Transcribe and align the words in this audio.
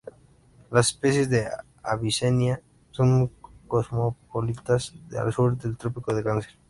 Las 0.71 0.87
especies 0.87 1.29
de 1.29 1.47
"Avicennia" 1.83 2.59
son 2.89 3.19
muy 3.19 3.29
cosmopolitas 3.67 4.95
al 5.15 5.31
sur 5.31 5.55
del 5.55 5.77
Trópico 5.77 6.15
de 6.15 6.23
Cáncer. 6.23 6.53